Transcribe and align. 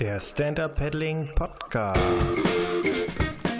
Der 0.00 0.18
Stand-Up 0.18 0.76
Paddling 0.76 1.28
Podcast. 1.34 2.00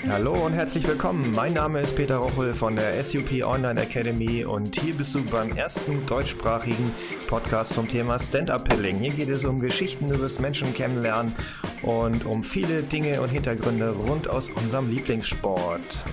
Hallo 0.08 0.46
und 0.46 0.54
herzlich 0.54 0.88
willkommen. 0.88 1.32
Mein 1.32 1.52
Name 1.52 1.82
ist 1.82 1.94
Peter 1.94 2.16
Rochel 2.16 2.54
von 2.54 2.76
der 2.76 3.04
SUP 3.04 3.44
Online 3.44 3.82
Academy 3.82 4.46
und 4.46 4.74
hier 4.80 4.96
bist 4.96 5.14
du 5.14 5.22
beim 5.26 5.54
ersten 5.54 6.06
deutschsprachigen 6.06 6.94
Podcast 7.28 7.74
zum 7.74 7.86
Thema 7.88 8.18
Stand-Up 8.18 8.66
Paddling. 8.66 8.96
Hier 9.00 9.12
geht 9.12 9.28
es 9.28 9.44
um 9.44 9.60
Geschichten 9.60 10.06
über 10.06 10.22
das 10.22 10.38
Menschen 10.38 10.72
kennenlernen 10.72 11.34
und 11.82 12.24
um 12.24 12.42
viele 12.42 12.84
Dinge 12.84 13.20
und 13.20 13.28
Hintergründe 13.28 13.90
rund 13.90 14.26
aus 14.26 14.48
unserem 14.48 14.88
Lieblingssport. 14.88 16.04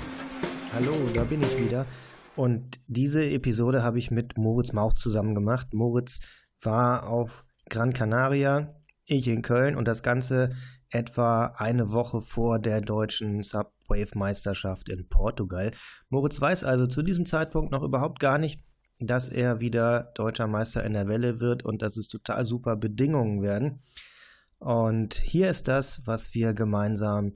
Hallo, 0.75 0.91
da 1.13 1.23
bin 1.23 1.41
ich 1.41 1.57
wieder. 1.57 1.85
Und 2.35 2.81
diese 2.87 3.23
Episode 3.23 3.81
habe 3.81 3.97
ich 3.97 4.11
mit 4.11 4.37
Moritz 4.37 4.73
Mauch 4.73 4.93
zusammen 4.93 5.35
gemacht. 5.35 5.73
Moritz 5.73 6.19
war 6.61 7.07
auf 7.07 7.45
Gran 7.69 7.93
Canaria, 7.93 8.73
ich 9.07 9.27
in 9.27 9.41
Köln 9.41 9.75
und 9.75 9.87
das 9.87 10.03
Ganze 10.03 10.51
etwa 10.89 11.47
eine 11.57 11.91
Woche 11.91 12.21
vor 12.21 12.59
der 12.59 12.81
deutschen 12.81 13.41
Subwave-Meisterschaft 13.41 14.89
in 14.89 15.07
Portugal. 15.09 15.71
Moritz 16.09 16.39
weiß 16.39 16.63
also 16.63 16.87
zu 16.87 17.01
diesem 17.01 17.25
Zeitpunkt 17.25 17.71
noch 17.71 17.83
überhaupt 17.83 18.19
gar 18.19 18.37
nicht, 18.37 18.61
dass 18.99 19.29
er 19.29 19.59
wieder 19.59 20.11
deutscher 20.15 20.47
Meister 20.47 20.83
in 20.83 20.93
der 20.93 21.07
Welle 21.07 21.39
wird 21.39 21.63
und 21.63 21.81
dass 21.81 21.97
es 21.97 22.07
total 22.07 22.43
super 22.45 22.75
Bedingungen 22.75 23.41
werden. 23.41 23.81
Und 24.59 25.13
hier 25.13 25.49
ist 25.49 25.67
das, 25.67 26.05
was 26.05 26.33
wir 26.33 26.53
gemeinsam 26.53 27.33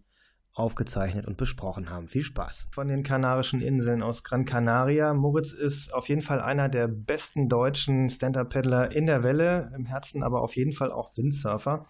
aufgezeichnet 0.54 1.28
und 1.28 1.38
besprochen 1.38 1.90
haben. 1.90 2.08
Viel 2.08 2.24
Spaß. 2.24 2.68
Von 2.72 2.88
den 2.88 3.04
Kanarischen 3.04 3.62
Inseln 3.62 4.04
aus 4.04 4.24
Gran 4.24 4.46
Canaria. 4.46 5.14
Moritz 5.14 5.54
ist 5.54 5.94
auf 5.94 6.10
jeden 6.10 6.22
Fall 6.22 6.42
einer 6.42 6.68
der 6.68 6.88
besten 6.88 7.48
deutschen 7.48 8.10
Stand-Up-Paddler 8.10 8.92
in 8.92 9.06
der 9.06 9.24
Welle, 9.24 9.72
im 9.76 9.86
Herzen 9.86 10.24
aber 10.24 10.42
auf 10.42 10.56
jeden 10.56 10.74
Fall 10.74 10.92
auch 10.92 11.16
Windsurfer. 11.16 11.86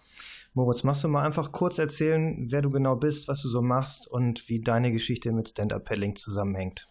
Moritz, 0.54 0.84
machst 0.84 1.02
du 1.02 1.08
mal 1.08 1.24
einfach 1.24 1.50
kurz 1.50 1.78
erzählen, 1.78 2.46
wer 2.50 2.62
du 2.62 2.70
genau 2.70 2.94
bist, 2.94 3.26
was 3.26 3.42
du 3.42 3.48
so 3.48 3.62
machst 3.62 4.06
und 4.06 4.48
wie 4.48 4.60
deine 4.60 4.92
Geschichte 4.92 5.32
mit 5.32 5.48
Stand-Up-Paddling 5.48 6.14
zusammenhängt? 6.14 6.88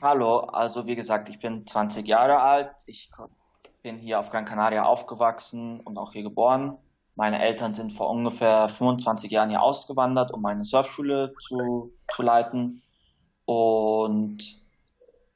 Hallo, 0.00 0.40
also 0.40 0.86
wie 0.86 0.94
gesagt, 0.94 1.28
ich 1.28 1.40
bin 1.40 1.66
20 1.66 2.06
Jahre 2.06 2.40
alt. 2.40 2.70
Ich 2.86 3.10
bin 3.82 3.96
hier 3.96 4.20
auf 4.20 4.30
Gran 4.30 4.44
Canaria 4.44 4.84
aufgewachsen 4.84 5.80
und 5.80 5.98
auch 5.98 6.12
hier 6.12 6.22
geboren. 6.22 6.78
Meine 7.18 7.42
Eltern 7.42 7.72
sind 7.72 7.92
vor 7.92 8.10
ungefähr 8.10 8.68
25 8.68 9.32
Jahren 9.32 9.50
hier 9.50 9.60
ausgewandert, 9.60 10.32
um 10.32 10.46
eine 10.46 10.64
Surfschule 10.64 11.34
zu, 11.40 11.92
zu 12.14 12.22
leiten. 12.22 12.84
Und 13.44 14.38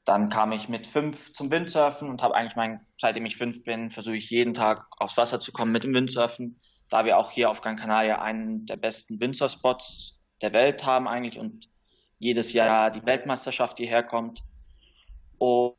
dann 0.05 0.29
kam 0.29 0.53
ich 0.53 0.69
mit 0.69 0.87
fünf 0.87 1.33
zum 1.33 1.51
Windsurfen 1.51 2.09
und 2.09 2.21
habe 2.21 2.35
eigentlich 2.35 2.55
mein, 2.55 2.79
seitdem 2.97 3.25
ich 3.25 3.35
fünf 3.35 3.65
bin, 3.65 3.91
versuche 3.91 4.15
ich 4.15 4.29
jeden 4.29 4.53
Tag 4.53 4.85
aufs 4.97 5.17
Wasser 5.17 5.41
zu 5.41 5.51
kommen 5.51 5.73
mit 5.73 5.83
dem 5.83 5.93
Windsurfen, 5.93 6.57
da 6.87 7.03
wir 7.03 7.17
auch 7.17 7.31
hier 7.31 7.49
auf 7.49 7.59
Gran 7.59 7.75
Canaria 7.75 8.21
einen 8.21 8.65
der 8.65 8.77
besten 8.77 9.19
Windsurf-Spots 9.19 10.21
der 10.41 10.53
Welt 10.53 10.85
haben 10.85 11.09
eigentlich 11.09 11.37
und 11.37 11.67
jedes 12.17 12.53
Jahr 12.53 12.91
die 12.91 13.05
Weltmeisterschaft 13.05 13.77
hierher 13.77 14.03
kommt. 14.03 14.41
Und 15.37 15.75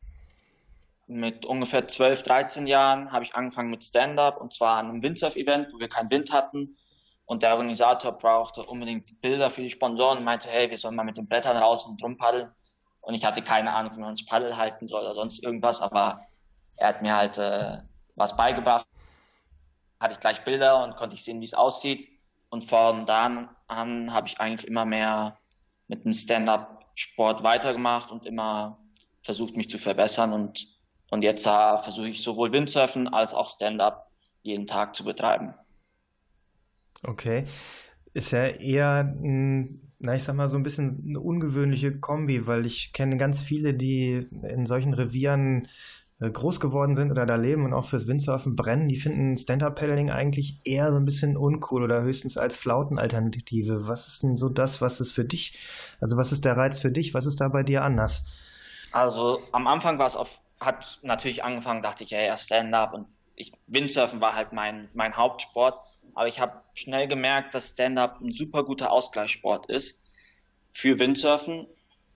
mit 1.06 1.44
ungefähr 1.46 1.86
12, 1.86 2.22
13 2.22 2.66
Jahren 2.66 3.12
habe 3.12 3.24
ich 3.24 3.34
angefangen 3.34 3.70
mit 3.70 3.82
Stand-up 3.82 4.40
und 4.40 4.52
zwar 4.52 4.78
an 4.78 4.88
einem 4.88 5.02
Windsurf-Event, 5.02 5.72
wo 5.72 5.78
wir 5.78 5.88
keinen 5.88 6.10
Wind 6.10 6.32
hatten. 6.32 6.76
Und 7.26 7.42
der 7.42 7.52
Organisator 7.52 8.12
brauchte 8.12 8.62
unbedingt 8.62 9.20
Bilder 9.20 9.50
für 9.50 9.62
die 9.62 9.70
Sponsoren 9.70 10.18
und 10.18 10.24
meinte, 10.24 10.50
hey, 10.50 10.70
wir 10.70 10.76
sollen 10.76 10.96
mal 10.96 11.04
mit 11.04 11.16
den 11.16 11.26
Brettern 11.26 11.56
raus 11.56 11.86
und 11.86 12.00
drum 12.00 12.16
paddeln. 12.16 12.50
Und 13.00 13.14
ich 13.14 13.24
hatte 13.24 13.42
keine 13.42 13.72
Ahnung, 13.72 13.96
wie 13.96 14.00
man 14.00 14.10
uns 14.10 14.24
Paddel 14.24 14.56
halten 14.56 14.88
soll 14.88 15.02
oder 15.02 15.14
sonst 15.14 15.42
irgendwas, 15.42 15.80
aber 15.80 16.20
er 16.76 16.88
hat 16.88 17.02
mir 17.02 17.14
halt 17.14 17.38
äh, 17.38 17.78
was 18.14 18.36
beigebracht. 18.36 18.86
Hatte 20.00 20.14
ich 20.14 20.20
gleich 20.20 20.44
Bilder 20.44 20.82
und 20.82 20.96
konnte 20.96 21.14
ich 21.14 21.24
sehen, 21.24 21.40
wie 21.40 21.44
es 21.44 21.54
aussieht. 21.54 22.08
Und 22.50 22.62
von 22.64 23.06
da 23.06 23.48
an 23.68 24.12
habe 24.12 24.26
ich 24.26 24.40
eigentlich 24.40 24.66
immer 24.66 24.84
mehr 24.84 25.38
mit 25.86 26.04
dem 26.04 26.12
Stand-up-Sport 26.12 27.42
weitergemacht 27.42 28.10
und 28.10 28.26
immer 28.26 28.78
versucht, 29.22 29.56
mich 29.56 29.70
zu 29.70 29.78
verbessern 29.78 30.32
und 30.32 30.73
und 31.14 31.22
jetzt 31.22 31.46
äh, 31.46 31.78
versuche 31.78 32.08
ich 32.08 32.24
sowohl 32.24 32.50
Windsurfen 32.50 33.06
als 33.06 33.34
auch 33.34 33.48
Stand-up 33.48 34.10
jeden 34.42 34.66
Tag 34.66 34.96
zu 34.96 35.04
betreiben. 35.04 35.54
Okay. 37.06 37.44
Ist 38.14 38.32
ja 38.32 38.46
eher, 38.46 39.14
na, 39.20 40.14
ich 40.14 40.24
sag 40.24 40.34
mal, 40.34 40.48
so 40.48 40.56
ein 40.56 40.64
bisschen 40.64 41.04
eine 41.08 41.20
ungewöhnliche 41.20 42.00
Kombi, 42.00 42.48
weil 42.48 42.66
ich 42.66 42.92
kenne 42.92 43.16
ganz 43.16 43.40
viele, 43.40 43.74
die 43.74 44.26
in 44.42 44.66
solchen 44.66 44.92
Revieren 44.92 45.68
äh, 46.18 46.28
groß 46.30 46.58
geworden 46.58 46.96
sind 46.96 47.12
oder 47.12 47.26
da 47.26 47.36
leben 47.36 47.64
und 47.64 47.74
auch 47.74 47.84
fürs 47.84 48.08
Windsurfen 48.08 48.56
brennen, 48.56 48.88
die 48.88 48.96
finden 48.96 49.36
Stand-Up-Paddling 49.36 50.10
eigentlich 50.10 50.62
eher 50.64 50.90
so 50.90 50.96
ein 50.96 51.04
bisschen 51.04 51.36
uncool 51.36 51.84
oder 51.84 52.02
höchstens 52.02 52.36
als 52.36 52.56
Flautenalternative. 52.56 53.86
Was 53.86 54.08
ist 54.08 54.24
denn 54.24 54.36
so 54.36 54.48
das, 54.48 54.80
was 54.80 55.00
ist 55.00 55.12
für 55.12 55.24
dich, 55.24 55.56
also 56.00 56.16
was 56.16 56.32
ist 56.32 56.44
der 56.44 56.56
Reiz 56.56 56.80
für 56.80 56.90
dich? 56.90 57.14
Was 57.14 57.26
ist 57.26 57.40
da 57.40 57.46
bei 57.46 57.62
dir 57.62 57.84
anders? 57.84 58.24
Also 58.90 59.38
am 59.52 59.68
Anfang 59.68 59.98
war 60.00 60.06
es 60.06 60.16
auf 60.16 60.40
hat 60.64 60.98
natürlich 61.02 61.44
angefangen, 61.44 61.82
dachte 61.82 62.04
ich, 62.04 62.10
ja, 62.10 62.20
ja, 62.20 62.36
Stand-up 62.36 62.92
und 62.94 63.06
ich, 63.36 63.52
Windsurfen 63.66 64.20
war 64.20 64.34
halt 64.34 64.52
mein, 64.52 64.88
mein 64.94 65.16
Hauptsport. 65.16 65.78
Aber 66.14 66.28
ich 66.28 66.40
habe 66.40 66.62
schnell 66.74 67.08
gemerkt, 67.08 67.54
dass 67.54 67.70
Stand-up 67.70 68.20
ein 68.20 68.32
super 68.32 68.64
guter 68.64 68.92
Ausgleichssport 68.92 69.66
ist 69.66 70.00
für 70.70 70.98
Windsurfen 70.98 71.66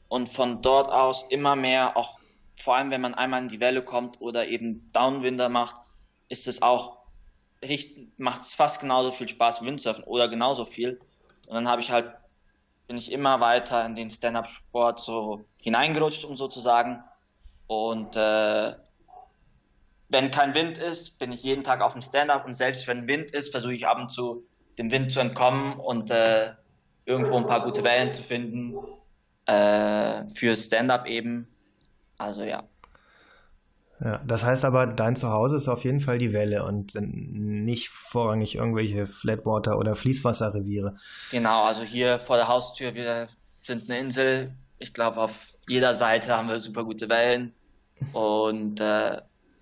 und 0.08 0.28
von 0.28 0.62
dort 0.62 0.90
aus 0.90 1.24
immer 1.30 1.56
mehr, 1.56 1.96
auch 1.96 2.18
vor 2.56 2.76
allem 2.76 2.90
wenn 2.90 3.00
man 3.00 3.14
einmal 3.14 3.42
in 3.42 3.48
die 3.48 3.60
Welle 3.60 3.82
kommt 3.82 4.20
oder 4.20 4.48
eben 4.48 4.90
Downwinder 4.92 5.48
macht, 5.48 5.76
ist 6.28 6.48
es 6.48 6.62
auch 6.62 6.98
macht 8.18 8.42
es 8.42 8.54
fast 8.54 8.80
genauso 8.80 9.10
viel 9.10 9.26
Spaß 9.26 9.62
Windsurfen 9.62 10.04
oder 10.04 10.28
genauso 10.28 10.64
viel. 10.64 11.00
Und 11.48 11.54
dann 11.54 11.68
habe 11.68 11.82
ich 11.82 11.90
halt 11.90 12.12
bin 12.88 12.96
ich 12.96 13.12
immer 13.12 13.38
weiter 13.40 13.84
in 13.84 13.94
den 13.94 14.10
Stand-up-Sport 14.10 14.98
so 15.00 15.44
hineingerutscht, 15.58 16.24
um 16.24 16.36
sozusagen 16.36 17.04
und 17.68 18.16
äh, 18.16 18.72
wenn 20.08 20.30
kein 20.30 20.54
Wind 20.54 20.78
ist, 20.78 21.18
bin 21.18 21.32
ich 21.32 21.42
jeden 21.42 21.62
Tag 21.62 21.82
auf 21.82 21.92
dem 21.92 22.02
Stand-up 22.02 22.46
und 22.46 22.54
selbst 22.54 22.88
wenn 22.88 23.06
Wind 23.06 23.30
ist, 23.30 23.50
versuche 23.50 23.74
ich 23.74 23.86
ab 23.86 23.98
und 24.00 24.10
zu 24.10 24.46
dem 24.78 24.90
Wind 24.90 25.12
zu 25.12 25.20
entkommen 25.20 25.78
und 25.78 26.10
äh, 26.10 26.54
irgendwo 27.04 27.36
ein 27.36 27.46
paar 27.46 27.62
gute 27.62 27.84
Wellen 27.84 28.12
zu 28.12 28.22
finden 28.22 28.74
äh, 29.46 30.24
für 30.34 30.56
Stand-up 30.56 31.06
eben. 31.06 31.48
Also 32.16 32.42
ja. 32.42 32.64
Ja, 34.00 34.22
das 34.24 34.44
heißt 34.44 34.64
aber, 34.64 34.86
dein 34.86 35.16
Zuhause 35.16 35.56
ist 35.56 35.68
auf 35.68 35.84
jeden 35.84 36.00
Fall 36.00 36.18
die 36.18 36.32
Welle 36.32 36.64
und 36.64 36.94
nicht 36.94 37.88
vorrangig 37.88 38.54
irgendwelche 38.54 39.06
Flatwater- 39.06 39.76
oder 39.76 39.94
Fließwasserreviere. 39.94 40.96
Genau, 41.32 41.64
also 41.64 41.82
hier 41.82 42.20
vor 42.20 42.36
der 42.36 42.46
Haustür, 42.46 42.94
wir 42.94 43.28
sind 43.62 43.90
eine 43.90 43.98
Insel. 43.98 44.54
Ich 44.78 44.94
glaube, 44.94 45.20
auf 45.20 45.52
jeder 45.66 45.94
Seite 45.94 46.36
haben 46.36 46.48
wir 46.48 46.60
super 46.60 46.84
gute 46.84 47.08
Wellen. 47.08 47.54
Und 48.12 48.80
äh, 48.80 49.20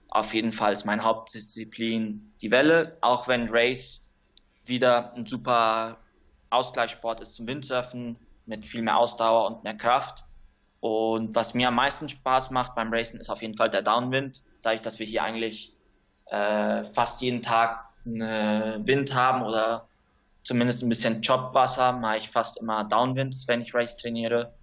auf 0.08 0.34
jeden 0.34 0.52
Fall 0.52 0.72
ist 0.72 0.84
meine 0.84 1.04
Hauptdisziplin 1.04 2.32
die 2.40 2.50
Welle, 2.50 2.96
auch 3.00 3.28
wenn 3.28 3.48
Race 3.50 4.08
wieder 4.64 5.12
ein 5.14 5.26
super 5.26 5.98
Ausgleichssport 6.50 7.20
ist 7.20 7.34
zum 7.34 7.46
Windsurfen 7.46 8.16
mit 8.46 8.64
viel 8.64 8.82
mehr 8.82 8.96
Ausdauer 8.96 9.46
und 9.46 9.64
mehr 9.64 9.76
Kraft. 9.76 10.24
Und 10.80 11.34
was 11.34 11.54
mir 11.54 11.68
am 11.68 11.74
meisten 11.74 12.08
Spaß 12.08 12.50
macht 12.50 12.74
beim 12.74 12.92
Racen 12.92 13.20
ist 13.20 13.28
auf 13.28 13.42
jeden 13.42 13.56
Fall 13.56 13.70
der 13.70 13.82
Downwind, 13.82 14.42
dadurch, 14.62 14.82
dass 14.82 14.98
wir 14.98 15.06
hier 15.06 15.22
eigentlich 15.22 15.74
äh, 16.26 16.84
fast 16.84 17.22
jeden 17.22 17.42
Tag 17.42 17.86
einen 18.04 18.86
Wind 18.86 19.14
haben 19.14 19.42
oder 19.42 19.88
zumindest 20.44 20.82
ein 20.82 20.88
bisschen 20.88 21.22
Jobwasser, 21.22 21.92
mache 21.92 22.18
ich 22.18 22.30
fast 22.30 22.60
immer 22.60 22.84
Downwinds, 22.84 23.48
wenn 23.48 23.60
ich 23.60 23.74
Race 23.74 23.96
trainiere. 23.96 24.54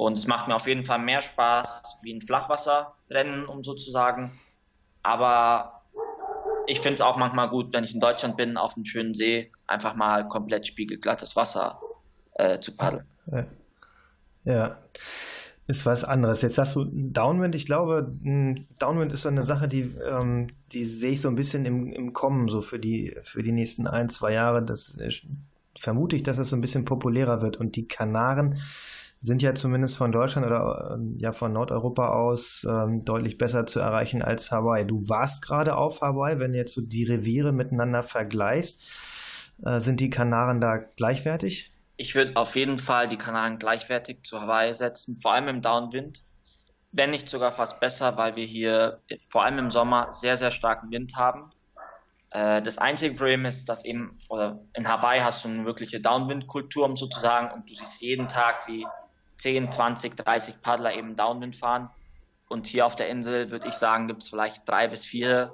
Und 0.00 0.16
es 0.16 0.26
macht 0.26 0.48
mir 0.48 0.54
auf 0.54 0.66
jeden 0.66 0.84
Fall 0.84 0.98
mehr 0.98 1.20
Spaß 1.20 1.98
wie 2.02 2.14
ein 2.14 2.22
Flachwasserrennen, 2.22 3.44
um 3.44 3.62
so 3.62 3.74
zu 3.74 3.90
sagen. 3.90 4.32
Aber 5.02 5.82
ich 6.66 6.80
finde 6.80 6.94
es 6.94 7.00
auch 7.02 7.18
manchmal 7.18 7.50
gut, 7.50 7.74
wenn 7.74 7.84
ich 7.84 7.92
in 7.92 8.00
Deutschland 8.00 8.38
bin, 8.38 8.56
auf 8.56 8.76
einem 8.76 8.86
schönen 8.86 9.12
See, 9.12 9.52
einfach 9.66 9.94
mal 9.94 10.26
komplett 10.26 10.66
spiegelglattes 10.66 11.36
Wasser 11.36 11.82
äh, 12.32 12.58
zu 12.60 12.78
paddeln. 12.78 13.04
Ja. 14.44 14.78
Ist 15.66 15.84
was 15.84 16.02
anderes. 16.04 16.40
Jetzt 16.40 16.54
sagst 16.54 16.76
du 16.76 16.86
Downwind. 16.90 17.54
Ich 17.54 17.66
glaube, 17.66 18.10
Downwind 18.78 19.12
ist 19.12 19.20
so 19.20 19.28
eine 19.28 19.42
Sache, 19.42 19.68
die, 19.68 19.82
ähm, 20.02 20.46
die 20.72 20.86
sehe 20.86 21.10
ich 21.10 21.20
so 21.20 21.28
ein 21.28 21.36
bisschen 21.36 21.66
im, 21.66 21.92
im 21.92 22.14
Kommen, 22.14 22.48
so 22.48 22.62
für 22.62 22.78
die, 22.78 23.18
für 23.22 23.42
die 23.42 23.52
nächsten 23.52 23.86
ein, 23.86 24.08
zwei 24.08 24.32
Jahre. 24.32 24.62
Das 24.62 24.96
äh, 24.96 25.10
vermute 25.78 26.16
ich, 26.16 26.22
dass 26.22 26.36
es 26.36 26.44
das 26.44 26.48
so 26.48 26.56
ein 26.56 26.62
bisschen 26.62 26.86
populärer 26.86 27.42
wird. 27.42 27.58
Und 27.58 27.76
die 27.76 27.86
Kanaren, 27.86 28.56
sind 29.20 29.42
ja 29.42 29.54
zumindest 29.54 29.98
von 29.98 30.12
Deutschland 30.12 30.46
oder 30.46 30.92
ähm, 30.94 31.16
ja 31.18 31.32
von 31.32 31.52
Nordeuropa 31.52 32.08
aus 32.08 32.66
ähm, 32.68 33.04
deutlich 33.04 33.36
besser 33.36 33.66
zu 33.66 33.78
erreichen 33.78 34.22
als 34.22 34.50
Hawaii. 34.50 34.86
Du 34.86 34.96
warst 35.08 35.42
gerade 35.42 35.76
auf 35.76 36.00
Hawaii, 36.00 36.38
wenn 36.38 36.52
du 36.52 36.58
jetzt 36.58 36.72
so 36.72 36.80
die 36.80 37.04
Reviere 37.04 37.52
miteinander 37.52 38.02
vergleichst, 38.02 38.82
äh, 39.62 39.78
sind 39.80 40.00
die 40.00 40.08
Kanaren 40.08 40.60
da 40.60 40.78
gleichwertig? 40.78 41.72
Ich 41.98 42.14
würde 42.14 42.34
auf 42.36 42.56
jeden 42.56 42.78
Fall 42.78 43.08
die 43.08 43.18
Kanaren 43.18 43.58
gleichwertig 43.58 44.22
zu 44.22 44.40
Hawaii 44.40 44.74
setzen, 44.74 45.18
vor 45.20 45.34
allem 45.34 45.48
im 45.48 45.60
Downwind. 45.60 46.24
Wenn 46.92 47.10
nicht 47.10 47.28
sogar 47.28 47.52
fast 47.52 47.78
besser, 47.78 48.16
weil 48.16 48.36
wir 48.36 48.46
hier 48.46 49.00
vor 49.28 49.44
allem 49.44 49.58
im 49.58 49.70
Sommer 49.70 50.10
sehr, 50.12 50.38
sehr 50.38 50.50
starken 50.50 50.90
Wind 50.90 51.14
haben. 51.14 51.52
Äh, 52.30 52.62
das 52.62 52.78
einzige 52.78 53.14
Problem 53.16 53.44
ist, 53.44 53.68
dass 53.68 53.84
eben, 53.84 54.18
oder 54.30 54.60
in 54.72 54.88
Hawaii 54.88 55.20
hast 55.20 55.44
du 55.44 55.50
eine 55.50 55.66
wirkliche 55.66 56.00
Downwind-Kultur 56.00 56.86
um 56.86 56.96
sozusagen 56.96 57.52
und 57.52 57.68
du 57.68 57.74
siehst 57.74 58.00
jeden 58.00 58.28
Tag, 58.28 58.66
wie 58.66 58.86
10, 59.40 59.72
20, 59.72 60.16
30 60.16 60.62
Paddler 60.62 60.94
eben 60.94 61.16
Downwind 61.16 61.56
fahren. 61.56 61.90
Und 62.48 62.66
hier 62.66 62.86
auf 62.86 62.96
der 62.96 63.08
Insel 63.08 63.50
würde 63.50 63.68
ich 63.68 63.74
sagen, 63.74 64.06
gibt 64.06 64.22
es 64.22 64.28
vielleicht 64.28 64.68
drei 64.68 64.88
bis 64.88 65.04
vier 65.04 65.52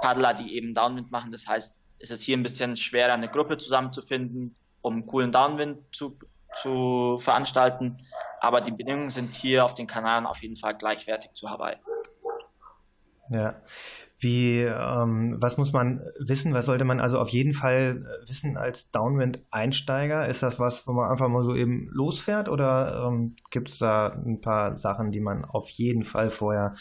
Paddler, 0.00 0.34
die 0.34 0.54
eben 0.54 0.74
Downwind 0.74 1.10
machen. 1.10 1.32
Das 1.32 1.48
heißt, 1.48 1.80
ist 1.98 2.10
es 2.10 2.22
hier 2.22 2.36
ein 2.36 2.42
bisschen 2.42 2.76
schwerer, 2.76 3.14
eine 3.14 3.28
Gruppe 3.28 3.58
zusammenzufinden, 3.58 4.54
um 4.82 4.94
einen 4.94 5.06
coolen 5.06 5.32
Downwind 5.32 5.78
zu, 5.94 6.18
zu 6.54 7.18
veranstalten. 7.20 7.98
Aber 8.40 8.60
die 8.60 8.70
Bedingungen 8.70 9.10
sind 9.10 9.34
hier 9.34 9.64
auf 9.64 9.74
den 9.74 9.86
Kanaren 9.86 10.26
auf 10.26 10.42
jeden 10.42 10.56
Fall 10.56 10.76
gleichwertig 10.76 11.32
zu 11.32 11.50
Hawaii. 11.50 11.76
Ja. 13.30 13.54
Wie, 14.18 14.60
ähm, 14.60 15.36
was 15.38 15.58
muss 15.58 15.74
man 15.74 16.00
wissen? 16.18 16.54
Was 16.54 16.66
sollte 16.66 16.84
man 16.84 17.00
also 17.00 17.18
auf 17.18 17.28
jeden 17.28 17.52
Fall 17.52 18.06
wissen 18.26 18.56
als 18.56 18.90
Downwind-Einsteiger? 18.90 20.26
Ist 20.26 20.42
das 20.42 20.58
was, 20.58 20.86
wo 20.86 20.92
man 20.92 21.10
einfach 21.10 21.28
mal 21.28 21.42
so 21.42 21.54
eben 21.54 21.88
losfährt 21.92 22.48
oder 22.48 23.06
ähm, 23.06 23.36
gibt 23.50 23.68
es 23.68 23.78
da 23.78 24.08
ein 24.08 24.40
paar 24.40 24.74
Sachen, 24.74 25.12
die 25.12 25.20
man 25.20 25.44
auf 25.44 25.68
jeden 25.68 26.02
Fall 26.02 26.30
vorher 26.30 26.74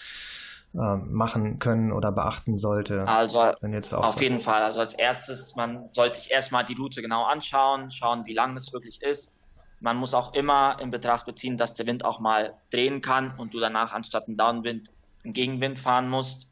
äh, 0.74 0.96
machen 0.96 1.60
können 1.60 1.92
oder 1.92 2.14
beachten 2.14 2.58
sollte? 2.58 3.06
Also 3.06 3.42
auf 3.42 4.14
so 4.14 4.20
jeden 4.22 4.40
Fall. 4.40 4.64
Also 4.64 4.80
als 4.80 4.94
erstes, 4.94 5.58
man 5.58 5.90
sollte 5.92 6.20
sich 6.20 6.32
erstmal 6.32 6.64
die 6.64 6.76
Route 6.76 7.02
genau 7.02 7.26
anschauen, 7.26 7.92
schauen, 7.92 8.26
wie 8.26 8.34
lang 8.34 8.56
es 8.56 8.72
wirklich 8.72 9.02
ist. 9.02 9.34
Man 9.82 9.98
muss 9.98 10.14
auch 10.14 10.34
immer 10.34 10.80
in 10.80 10.90
Betracht 10.90 11.26
beziehen, 11.26 11.58
dass 11.58 11.74
der 11.74 11.86
Wind 11.86 12.06
auch 12.06 12.22
mal 12.22 12.54
drehen 12.72 13.02
kann 13.02 13.38
und 13.38 13.54
du 13.54 13.60
danach 13.60 13.92
anstatt 13.92 14.28
einen 14.28 14.38
Downwind 14.38 14.90
einen 15.25 15.33
Gegenwind 15.33 15.80
fahren 15.80 16.10
musst. 16.10 16.48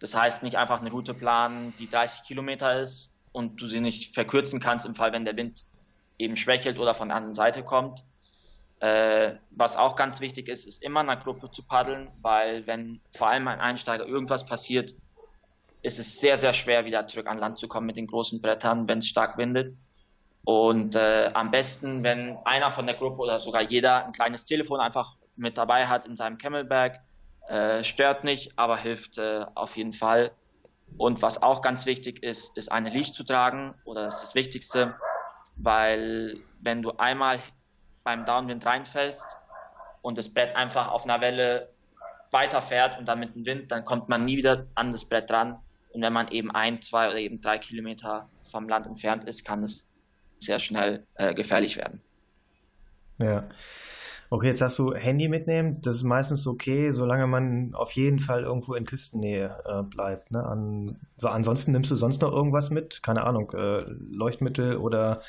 Das 0.00 0.14
heißt, 0.14 0.42
nicht 0.42 0.56
einfach 0.56 0.80
eine 0.80 0.90
Route 0.90 1.14
planen, 1.14 1.74
die 1.78 1.88
30 1.88 2.22
Kilometer 2.22 2.80
ist 2.80 3.16
und 3.32 3.60
du 3.60 3.66
sie 3.66 3.80
nicht 3.80 4.14
verkürzen 4.14 4.60
kannst 4.60 4.86
im 4.86 4.94
Fall, 4.94 5.12
wenn 5.12 5.24
der 5.24 5.36
Wind 5.36 5.64
eben 6.18 6.36
schwächelt 6.36 6.78
oder 6.78 6.94
von 6.94 7.08
der 7.08 7.16
anderen 7.16 7.34
Seite 7.34 7.62
kommt. 7.62 8.04
Äh, 8.80 9.34
was 9.50 9.76
auch 9.76 9.96
ganz 9.96 10.20
wichtig 10.20 10.48
ist, 10.48 10.66
ist 10.66 10.82
immer 10.82 11.00
in 11.00 11.08
einer 11.08 11.20
Gruppe 11.20 11.50
zu 11.50 11.62
paddeln, 11.62 12.08
weil 12.20 12.66
wenn 12.66 13.00
vor 13.16 13.28
allem 13.28 13.48
ein 13.48 13.60
Einsteiger 13.60 14.06
irgendwas 14.06 14.46
passiert, 14.46 14.94
ist 15.82 15.98
es 15.98 16.20
sehr, 16.20 16.36
sehr 16.36 16.52
schwer, 16.52 16.84
wieder 16.84 17.06
zurück 17.06 17.26
an 17.26 17.38
Land 17.38 17.58
zu 17.58 17.66
kommen 17.68 17.86
mit 17.86 17.96
den 17.96 18.06
großen 18.06 18.40
Brettern, 18.40 18.86
wenn 18.88 18.98
es 18.98 19.08
stark 19.08 19.36
windet. 19.36 19.76
Und 20.44 20.94
äh, 20.94 21.30
am 21.34 21.50
besten, 21.50 22.02
wenn 22.02 22.36
einer 22.44 22.70
von 22.70 22.86
der 22.86 22.94
Gruppe 22.94 23.20
oder 23.20 23.38
sogar 23.38 23.62
jeder 23.62 24.06
ein 24.06 24.12
kleines 24.12 24.44
Telefon 24.44 24.80
einfach 24.80 25.16
mit 25.36 25.58
dabei 25.58 25.86
hat 25.86 26.06
in 26.06 26.16
seinem 26.16 26.38
Camelback, 26.38 27.00
äh, 27.48 27.82
stört 27.82 28.24
nicht, 28.24 28.52
aber 28.56 28.76
hilft 28.76 29.18
äh, 29.18 29.44
auf 29.54 29.76
jeden 29.76 29.92
Fall. 29.92 30.32
Und 30.96 31.22
was 31.22 31.42
auch 31.42 31.62
ganz 31.62 31.86
wichtig 31.86 32.22
ist, 32.22 32.56
ist 32.56 32.70
eine 32.70 32.90
Leash 32.90 33.12
zu 33.12 33.24
tragen, 33.24 33.74
oder 33.84 34.04
das 34.04 34.16
ist 34.16 34.22
das 34.22 34.34
Wichtigste, 34.34 34.94
weil 35.56 36.38
wenn 36.60 36.82
du 36.82 36.92
einmal 36.92 37.42
beim 38.04 38.24
Downwind 38.24 38.64
reinfällst 38.64 39.26
und 40.02 40.16
das 40.18 40.32
Brett 40.32 40.56
einfach 40.56 40.88
auf 40.88 41.04
einer 41.04 41.20
Welle 41.20 41.70
weiterfährt 42.30 42.98
und 42.98 43.06
dann 43.06 43.18
mit 43.18 43.34
dem 43.34 43.44
Wind, 43.44 43.70
dann 43.70 43.84
kommt 43.84 44.08
man 44.08 44.24
nie 44.24 44.36
wieder 44.36 44.66
an 44.74 44.92
das 44.92 45.04
Brett 45.04 45.30
dran. 45.30 45.58
Und 45.92 46.02
wenn 46.02 46.12
man 46.12 46.28
eben 46.28 46.50
ein, 46.50 46.82
zwei 46.82 47.08
oder 47.08 47.18
eben 47.18 47.40
drei 47.40 47.58
Kilometer 47.58 48.28
vom 48.50 48.68
Land 48.68 48.86
entfernt 48.86 49.24
ist, 49.24 49.44
kann 49.44 49.62
es 49.62 49.86
sehr 50.38 50.60
schnell 50.60 51.06
äh, 51.14 51.34
gefährlich 51.34 51.76
werden. 51.76 52.02
Ja. 53.20 53.48
Okay, 54.30 54.48
jetzt 54.48 54.60
hast 54.60 54.78
du 54.78 54.94
Handy 54.94 55.28
mitnehmen. 55.28 55.80
Das 55.82 55.96
ist 55.96 56.02
meistens 56.02 56.46
okay, 56.46 56.90
solange 56.90 57.26
man 57.26 57.74
auf 57.74 57.92
jeden 57.92 58.18
Fall 58.18 58.42
irgendwo 58.42 58.74
in 58.74 58.84
Küstennähe 58.84 59.56
äh, 59.64 59.82
bleibt. 59.82 60.30
Ne? 60.30 60.44
An, 60.44 60.98
so, 61.16 61.28
ansonsten 61.28 61.72
nimmst 61.72 61.90
du 61.90 61.96
sonst 61.96 62.20
noch 62.20 62.32
irgendwas 62.32 62.68
mit? 62.70 63.02
Keine 63.02 63.24
Ahnung, 63.24 63.50
äh, 63.52 63.84
Leuchtmittel 64.10 64.76
oder 64.76 65.22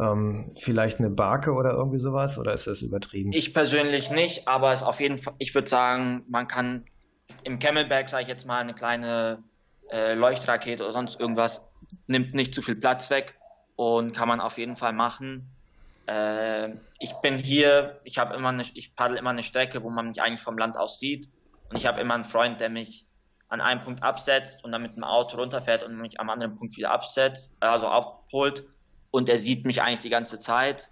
ähm, 0.00 0.52
vielleicht 0.54 1.00
eine 1.00 1.10
Barke 1.10 1.52
oder 1.52 1.72
irgendwie 1.72 1.98
sowas? 1.98 2.38
Oder 2.38 2.52
ist 2.52 2.68
das 2.68 2.82
übertrieben? 2.82 3.32
Ich 3.32 3.52
persönlich 3.52 4.10
nicht, 4.12 4.46
aber 4.46 4.72
es 4.72 4.84
auf 4.84 5.00
jeden 5.00 5.18
Fall, 5.18 5.34
ich 5.38 5.54
würde 5.54 5.68
sagen, 5.68 6.22
man 6.28 6.46
kann 6.46 6.84
im 7.42 7.58
Camelback, 7.58 8.08
sage 8.08 8.22
ich 8.22 8.28
jetzt 8.28 8.46
mal, 8.46 8.60
eine 8.60 8.74
kleine 8.74 9.42
äh, 9.90 10.14
Leuchtrakete 10.14 10.84
oder 10.84 10.92
sonst 10.92 11.18
irgendwas, 11.18 11.68
nimmt 12.06 12.34
nicht 12.34 12.54
zu 12.54 12.62
viel 12.62 12.76
Platz 12.76 13.10
weg 13.10 13.34
und 13.76 14.12
kann 14.12 14.28
man 14.28 14.40
auf 14.40 14.56
jeden 14.58 14.76
Fall 14.76 14.92
machen. 14.92 15.53
Äh, 16.06 16.70
ich 16.98 17.12
bin 17.22 17.38
hier, 17.38 18.00
ich 18.04 18.18
habe 18.18 18.34
immer 18.34 18.50
eine, 18.50 18.62
ich 18.74 18.94
paddel 18.94 19.16
immer 19.16 19.30
eine 19.30 19.42
Strecke, 19.42 19.82
wo 19.82 19.90
man 19.90 20.08
mich 20.08 20.20
eigentlich 20.20 20.42
vom 20.42 20.58
Land 20.58 20.76
aus 20.76 20.98
sieht. 20.98 21.28
Und 21.70 21.76
ich 21.76 21.86
habe 21.86 22.00
immer 22.00 22.14
einen 22.14 22.24
Freund, 22.24 22.60
der 22.60 22.68
mich 22.68 23.06
an 23.48 23.60
einem 23.60 23.80
Punkt 23.80 24.02
absetzt 24.02 24.64
und 24.64 24.72
dann 24.72 24.82
mit 24.82 24.96
dem 24.96 25.04
Auto 25.04 25.36
runterfährt 25.36 25.82
und 25.82 25.96
mich 25.96 26.20
am 26.20 26.30
anderen 26.30 26.56
Punkt 26.56 26.76
wieder 26.76 26.90
absetzt, 26.90 27.56
also 27.60 27.88
abholt. 27.88 28.64
Und 29.10 29.28
er 29.28 29.38
sieht 29.38 29.64
mich 29.64 29.80
eigentlich 29.80 30.00
die 30.00 30.10
ganze 30.10 30.40
Zeit. 30.40 30.90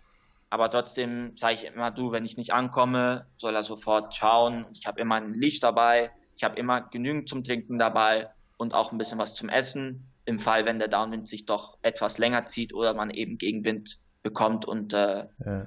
Aber 0.49 0.71
trotzdem 0.71 1.37
sage 1.37 1.55
ich 1.55 1.65
immer, 1.65 1.91
du, 1.91 2.13
wenn 2.13 2.25
ich 2.25 2.37
nicht 2.37 2.53
ankomme, 2.53 3.27
soll 3.39 3.55
er 3.55 3.65
sofort 3.65 4.15
schauen. 4.15 4.67
Ich 4.73 4.87
habe 4.87 5.01
immer 5.01 5.17
ein 5.17 5.33
Licht 5.33 5.63
dabei. 5.63 6.11
Ich 6.37 6.45
habe 6.45 6.57
immer 6.57 6.83
genügend 6.83 7.29
zum 7.29 7.43
Trinken 7.43 7.79
dabei 7.79 8.29
und 8.59 8.75
auch 8.75 8.93
ein 8.93 8.99
bisschen 8.99 9.19
was 9.19 9.35
zum 9.35 9.49
Essen. 9.49 10.07
Im 10.25 10.39
Fall, 10.39 10.67
wenn 10.67 10.79
der 10.79 10.89
Downwind 10.89 11.27
sich 11.27 11.47
doch 11.47 11.79
etwas 11.83 12.19
länger 12.19 12.47
zieht 12.47 12.75
oder 12.75 12.95
man 12.95 13.11
eben 13.11 13.39
Gegenwind 13.39 13.97
bekommt 14.23 14.65
und, 14.65 14.93
äh, 14.93 15.27
ja. 15.45 15.67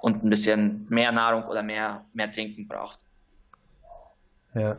und 0.00 0.24
ein 0.24 0.30
bisschen 0.30 0.86
mehr 0.88 1.12
Nahrung 1.12 1.44
oder 1.44 1.62
mehr, 1.62 2.04
mehr 2.12 2.30
Trinken 2.30 2.68
braucht. 2.68 3.04
Ja. 4.54 4.78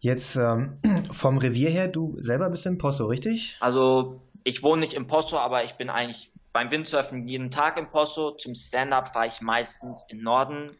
Jetzt 0.00 0.36
ähm, 0.36 0.78
vom 1.12 1.38
Revier 1.38 1.70
her, 1.70 1.88
du 1.88 2.16
selber 2.18 2.50
bist 2.50 2.66
in 2.66 2.78
Posso, 2.78 3.06
richtig? 3.06 3.56
Also 3.60 4.20
ich 4.44 4.62
wohne 4.62 4.80
nicht 4.80 4.94
in 4.94 5.06
Posso, 5.06 5.38
aber 5.38 5.64
ich 5.64 5.74
bin 5.74 5.90
eigentlich 5.90 6.32
beim 6.52 6.70
Windsurfen 6.70 7.26
jeden 7.26 7.50
Tag 7.50 7.78
in 7.78 7.90
Posso. 7.90 8.32
Zum 8.32 8.54
Stand-up 8.54 9.12
fahre 9.12 9.26
ich 9.26 9.40
meistens 9.40 10.06
im 10.08 10.22
Norden 10.22 10.76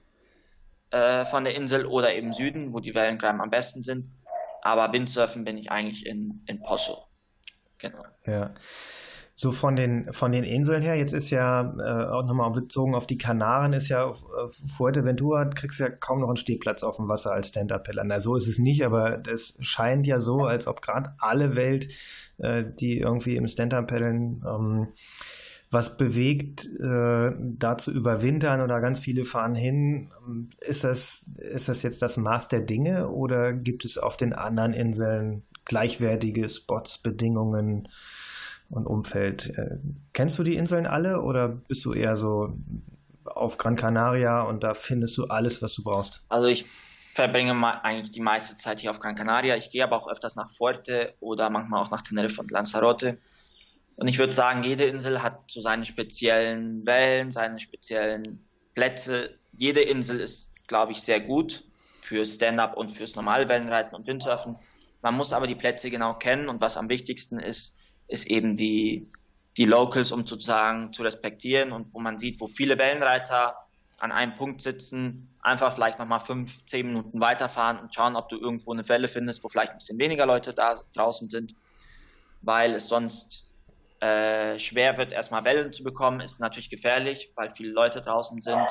äh, 0.91 1.25
von 1.25 1.45
der 1.45 1.55
Insel 1.55 1.87
oder 1.87 2.15
im 2.15 2.33
Süden, 2.33 2.73
wo 2.73 2.81
die 2.81 2.95
Wellengraben 2.95 3.41
am 3.41 3.51
besten 3.51 3.83
sind. 3.83 4.09
Aber 4.63 4.93
Windsurfen 4.93 5.45
bin 5.45 5.57
ich 5.57 5.71
eigentlich 5.71 6.07
in, 6.07 6.43
in 6.47 6.63
Posso. 6.63 7.05
Genau. 7.79 8.05
Ja. 8.27 8.55
So 9.41 9.53
von 9.53 9.77
den, 9.77 10.13
von 10.13 10.33
den 10.33 10.43
Inseln 10.43 10.83
her, 10.83 10.97
jetzt 10.97 11.13
ist 11.13 11.31
ja, 11.31 11.73
äh, 11.79 12.11
auch 12.11 12.25
nochmal 12.25 12.51
bezogen 12.51 12.97
auf 12.97 13.07
die 13.07 13.19
Kanaren, 13.19 13.73
ist 13.73 13.89
ja 13.89 14.05
auf 14.05 14.25
äh, 14.25 14.51
Fuerteventura, 14.77 15.45
kriegst 15.45 15.79
ja 15.79 15.89
kaum 15.89 16.23
noch 16.23 16.27
einen 16.27 16.37
Stehplatz 16.37 16.83
auf 16.83 16.97
dem 16.97 17.09
Wasser 17.09 17.31
als 17.31 17.51
Stand-Up-Paddler. 17.51 18.03
Na, 18.03 18.19
so 18.19 18.35
ist 18.35 18.49
es 18.49 18.59
nicht, 18.59 18.85
aber 18.85 19.23
es 19.31 19.57
scheint 19.61 20.09
ja 20.09 20.19
so, 20.19 20.41
als 20.41 20.67
ob 20.67 20.83
gerade 20.83 21.15
alle 21.21 21.55
Welt, 21.55 21.87
äh, 22.39 22.65
die 22.81 22.99
irgendwie 22.99 23.37
im 23.37 23.47
Stand-Up-Paddeln 23.47 24.43
ähm, 24.45 24.89
was 25.71 25.97
bewegt, 25.97 26.67
äh, 26.81 27.31
da 27.39 27.79
zu 27.79 27.93
überwintern 27.93 28.61
oder 28.61 28.81
ganz 28.81 28.99
viele 28.99 29.25
fahren 29.25 29.55
hin. 29.55 30.11
Ist 30.59 30.83
das, 30.83 31.25
ist 31.37 31.69
das 31.69 31.85
jetzt 31.85 32.03
das 32.03 32.17
Maß 32.17 32.49
der 32.49 32.63
Dinge 32.63 33.09
oder 33.09 33.53
gibt 33.53 33.85
es 33.85 33.99
auf 33.99 34.17
den 34.17 34.33
anderen 34.33 34.73
Inseln 34.73 35.45
gleichwertige 35.65 36.49
Spots, 36.49 36.99
Bedingungen? 36.99 37.87
Und 38.71 38.87
Umfeld. 38.87 39.51
Äh, 39.57 39.79
kennst 40.13 40.39
du 40.39 40.43
die 40.43 40.57
Inseln 40.57 40.87
alle 40.87 41.23
oder 41.23 41.49
bist 41.49 41.85
du 41.85 41.93
eher 41.93 42.17
so 42.17 42.55
auf 43.25 43.59
Gran 43.59 43.77
Canaria 43.77 44.43
und 44.43 44.63
da 44.65 44.75
findest 44.75 45.17
du 45.19 45.25
alles, 45.25 45.63
was 45.63 45.75
du 45.75 45.83
brauchst? 45.83 46.25
Also 46.29 46.49
ich 46.49 46.67
verbringe 47.15 47.53
eigentlich 47.83 48.13
die 48.13 48.21
meiste 48.21 48.57
Zeit 48.57 48.81
hier 48.81 48.91
auf 48.91 49.01
Gran 49.01 49.17
Canaria. 49.17 49.57
Ich 49.57 49.71
gehe 49.71 49.83
aber 49.83 49.97
auch 49.97 50.09
öfters 50.09 50.37
nach 50.37 50.51
Fuerte 50.51 51.15
oder 51.21 51.51
manchmal 51.51 51.83
auch 51.83 51.91
nach 51.91 52.03
Tenerife 52.03 52.41
und 52.41 52.51
Lanzarote. 52.51 53.19
Und 53.97 54.07
ich 54.07 54.19
würde 54.19 54.33
sagen, 54.33 54.63
jede 54.63 54.85
Insel 54.85 55.23
hat 55.23 55.51
so 55.51 55.61
seine 55.61 55.85
speziellen 55.85 56.87
Wellen, 56.87 57.33
seine 57.33 57.59
speziellen 57.59 58.47
Plätze. 58.75 59.39
Jede 59.57 59.81
Insel 59.81 60.21
ist, 60.21 60.53
glaube 60.69 60.93
ich, 60.93 61.03
sehr 61.03 61.21
gut 61.21 61.65
für 62.03 62.25
Stand-up 62.25 62.77
und 62.77 62.97
fürs 62.97 63.17
normale 63.17 63.49
Wellenreiten 63.49 63.97
und 63.97 64.07
Windsurfen. 64.07 64.57
Man 65.03 65.15
muss 65.15 65.33
aber 65.33 65.49
die 65.49 65.57
Plätze 65.57 65.91
genau 65.91 66.15
kennen 66.15 66.49
und 66.49 66.61
was 66.61 66.77
am 66.77 66.89
wichtigsten 66.89 67.41
ist, 67.41 67.78
ist 68.09 68.27
eben 68.27 68.57
die, 68.57 69.07
die 69.57 69.65
Locals, 69.65 70.13
um 70.13 70.27
sozusagen 70.27 70.93
zu 70.93 71.03
respektieren 71.03 71.73
und 71.73 71.93
wo 71.95 72.01
man 72.01 72.19
sieht, 72.19 72.41
wo 72.41 72.47
viele 72.47 72.79
Wellenreiter 72.79 73.57
an 74.01 74.13
einem 74.13 74.37
Punkt 74.37 74.63
sitzen, 74.63 75.29
einfach 75.41 75.75
vielleicht 75.75 75.99
nochmal 75.99 76.21
fünf, 76.21 76.65
zehn 76.67 76.87
Minuten 76.87 77.21
weiterfahren 77.21 77.79
und 77.79 77.95
schauen, 77.95 78.17
ob 78.17 78.29
du 78.29 78.39
irgendwo 78.39 78.73
eine 78.73 78.89
Welle 78.89 79.09
findest, 79.09 79.43
wo 79.43 79.49
vielleicht 79.49 79.73
ein 79.73 79.79
bisschen 79.79 79.99
weniger 79.99 80.27
Leute 80.27 80.55
da 80.55 80.81
draußen 80.95 81.29
sind, 81.29 81.55
weil 82.43 82.75
es 82.75 82.89
sonst 82.89 83.49
äh, 84.01 84.59
schwer 84.59 84.97
wird, 84.97 85.13
erstmal 85.13 85.45
Wellen 85.45 85.73
zu 85.73 85.83
bekommen, 85.83 86.21
ist 86.21 86.41
natürlich 86.41 86.71
gefährlich, 86.71 87.33
weil 87.35 87.51
viele 87.51 87.73
Leute 87.73 88.01
draußen 88.01 88.41
sind. 88.41 88.69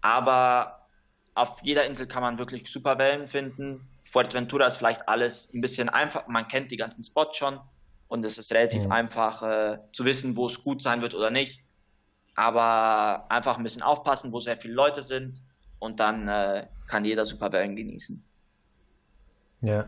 Aber 0.00 0.88
auf 1.34 1.60
jeder 1.62 1.84
Insel 1.84 2.08
kann 2.08 2.22
man 2.22 2.38
wirklich 2.38 2.68
super 2.70 2.98
Wellen 2.98 3.28
finden. 3.28 3.88
Fuerteventura 4.10 4.66
ist 4.66 4.78
vielleicht 4.78 5.08
alles 5.08 5.52
ein 5.54 5.60
bisschen 5.60 5.88
einfach, 5.88 6.26
man 6.26 6.48
kennt 6.48 6.72
die 6.72 6.76
ganzen 6.76 7.04
Spots 7.04 7.36
schon, 7.36 7.60
und 8.08 8.24
es 8.24 8.38
ist 8.38 8.52
relativ 8.52 8.84
mhm. 8.84 8.92
einfach 8.92 9.42
äh, 9.42 9.78
zu 9.92 10.04
wissen, 10.04 10.36
wo 10.36 10.46
es 10.46 10.62
gut 10.62 10.82
sein 10.82 11.02
wird 11.02 11.14
oder 11.14 11.30
nicht. 11.30 11.62
Aber 12.34 13.30
einfach 13.30 13.56
ein 13.56 13.62
bisschen 13.62 13.82
aufpassen, 13.82 14.32
wo 14.32 14.40
sehr 14.40 14.56
viele 14.56 14.74
Leute 14.74 15.02
sind 15.02 15.42
und 15.78 16.00
dann 16.00 16.28
äh, 16.28 16.66
kann 16.86 17.04
jeder 17.04 17.24
super 17.26 17.52
Wellen 17.52 17.76
genießen. 17.76 18.22
Ja. 19.62 19.86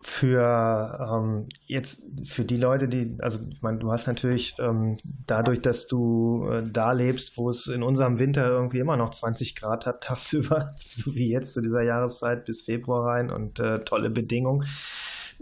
für 0.00 0.98
ähm, 1.00 1.48
jetzt 1.66 2.02
für 2.24 2.44
die 2.44 2.56
Leute, 2.56 2.88
die, 2.88 3.14
also 3.20 3.38
ich 3.50 3.62
meine, 3.62 3.78
du 3.78 3.92
hast 3.92 4.08
natürlich 4.08 4.54
ähm, 4.58 4.98
dadurch, 5.26 5.60
dass 5.60 5.86
du 5.86 6.48
äh, 6.50 6.64
da 6.64 6.92
lebst, 6.92 7.36
wo 7.36 7.50
es 7.50 7.68
in 7.68 7.84
unserem 7.84 8.18
Winter 8.18 8.48
irgendwie 8.48 8.80
immer 8.80 8.96
noch 8.96 9.10
20 9.10 9.54
Grad 9.54 9.86
hat, 9.86 10.02
tagsüber, 10.04 10.74
so 10.76 11.14
wie 11.14 11.30
jetzt 11.30 11.52
zu 11.52 11.60
dieser 11.60 11.82
Jahreszeit 11.82 12.46
bis 12.46 12.62
Februar 12.62 13.06
rein 13.06 13.30
und 13.30 13.60
äh, 13.60 13.84
tolle 13.84 14.10
Bedingungen. 14.10 14.66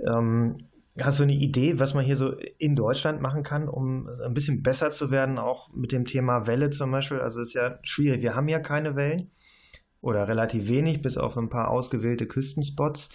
Ähm, 0.06 0.69
hast 0.98 1.20
du 1.20 1.22
eine 1.22 1.34
Idee, 1.34 1.78
was 1.78 1.94
man 1.94 2.04
hier 2.04 2.16
so 2.16 2.32
in 2.58 2.76
Deutschland 2.76 3.20
machen 3.20 3.42
kann, 3.42 3.68
um 3.68 4.08
ein 4.24 4.34
bisschen 4.34 4.62
besser 4.62 4.90
zu 4.90 5.10
werden, 5.10 5.38
auch 5.38 5.72
mit 5.72 5.92
dem 5.92 6.04
Thema 6.04 6.46
Welle 6.46 6.70
zum 6.70 6.90
Beispiel? 6.90 7.20
Also 7.20 7.40
ist 7.40 7.54
ja 7.54 7.78
schwierig, 7.82 8.22
wir 8.22 8.34
haben 8.34 8.48
ja 8.48 8.58
keine 8.58 8.96
Wellen 8.96 9.30
oder 10.00 10.28
relativ 10.28 10.68
wenig, 10.68 11.02
bis 11.02 11.18
auf 11.18 11.36
ein 11.36 11.48
paar 11.50 11.70
ausgewählte 11.70 12.26
Küstenspots. 12.26 13.10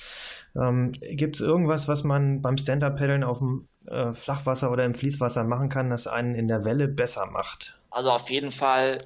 Ähm, 0.55 0.91
Gibt 0.91 1.35
es 1.35 1.41
irgendwas, 1.41 1.87
was 1.87 2.03
man 2.03 2.41
beim 2.41 2.57
Stand-Up-Paddeln 2.57 3.23
auf 3.23 3.39
dem 3.39 3.67
äh, 3.87 4.13
Flachwasser 4.13 4.71
oder 4.71 4.85
im 4.85 4.93
Fließwasser 4.93 5.43
machen 5.43 5.69
kann, 5.69 5.89
das 5.89 6.07
einen 6.07 6.35
in 6.35 6.47
der 6.47 6.63
Welle 6.63 6.87
besser 6.87 7.25
macht? 7.25 7.79
Also 7.89 8.11
auf 8.11 8.29
jeden 8.29 8.51
Fall, 8.51 9.05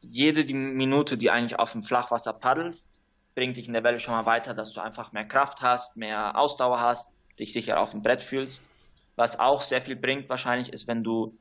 jede 0.00 0.44
die 0.44 0.54
Minute, 0.54 1.18
die 1.18 1.30
eigentlich 1.30 1.58
auf 1.58 1.72
dem 1.72 1.84
Flachwasser 1.84 2.32
paddelst, 2.32 2.88
bringt 3.34 3.56
dich 3.56 3.68
in 3.68 3.74
der 3.74 3.84
Welle 3.84 4.00
schon 4.00 4.14
mal 4.14 4.26
weiter, 4.26 4.54
dass 4.54 4.72
du 4.72 4.80
einfach 4.80 5.12
mehr 5.12 5.26
Kraft 5.26 5.60
hast, 5.60 5.96
mehr 5.96 6.36
Ausdauer 6.36 6.80
hast, 6.80 7.12
dich 7.38 7.52
sicher 7.52 7.80
auf 7.80 7.92
dem 7.92 8.02
Brett 8.02 8.22
fühlst. 8.22 8.68
Was 9.16 9.40
auch 9.40 9.62
sehr 9.62 9.82
viel 9.82 9.96
bringt 9.96 10.28
wahrscheinlich, 10.28 10.72
ist, 10.72 10.86
wenn 10.86 11.02
du 11.02 11.36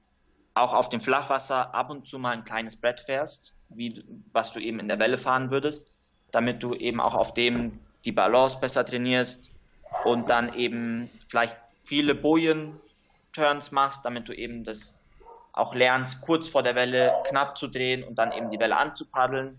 auch 0.54 0.74
auf 0.74 0.90
dem 0.90 1.02
Flachwasser 1.02 1.74
ab 1.76 1.90
und 1.90 2.08
zu 2.08 2.18
mal 2.18 2.32
ein 2.32 2.46
kleines 2.46 2.76
Brett 2.76 3.02
fährst 3.02 3.54
wie 3.70 4.04
was 4.32 4.52
du 4.52 4.60
eben 4.60 4.80
in 4.80 4.88
der 4.88 5.00
Welle 5.00 5.18
fahren 5.18 5.52
würdest, 5.52 5.92
damit 6.32 6.64
du 6.64 6.74
eben 6.74 7.00
auch 7.00 7.16
auf 7.16 7.34
dem 7.34 7.80
die 8.06 8.12
Balance 8.12 8.60
besser 8.60 8.86
trainierst 8.86 9.52
und 10.04 10.30
dann 10.30 10.54
eben 10.54 11.10
vielleicht 11.28 11.56
viele 11.84 12.16
Bojen-Turns 12.16 13.72
machst, 13.72 14.06
damit 14.06 14.28
du 14.28 14.34
eben 14.34 14.64
das 14.64 15.00
auch 15.52 15.74
lernst, 15.74 16.22
kurz 16.22 16.48
vor 16.48 16.64
der 16.64 16.76
Welle 16.76 17.14
knapp 17.28 17.58
zu 17.58 17.68
drehen 17.68 18.04
und 18.04 18.16
dann 18.16 18.32
eben 18.32 18.50
die 18.50 18.60
Welle 18.60 18.78
anzupaddeln. 18.78 19.58